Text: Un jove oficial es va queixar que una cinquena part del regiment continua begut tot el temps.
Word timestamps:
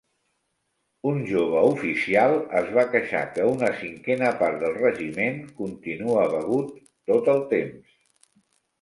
Un 1.09 1.19
jove 1.31 1.61
oficial 1.73 2.33
es 2.63 2.71
va 2.79 2.87
queixar 2.97 3.23
que 3.37 3.47
una 3.51 3.71
cinquena 3.83 4.33
part 4.43 4.61
del 4.67 4.75
regiment 4.83 5.41
continua 5.63 6.29
begut 6.37 6.77
tot 7.15 7.35
el 7.39 7.49
temps. 7.57 7.99